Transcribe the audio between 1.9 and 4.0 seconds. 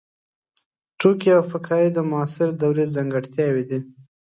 د معاصرې دورې ځانګړتیاوې دي.